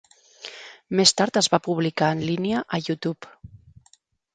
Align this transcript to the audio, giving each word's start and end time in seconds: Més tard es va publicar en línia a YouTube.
Més 1.01 1.13
tard 1.21 1.37
es 1.43 1.51
va 1.57 1.61
publicar 1.69 2.11
en 2.17 2.27
línia 2.33 2.67
a 2.79 2.85
YouTube. 2.89 3.33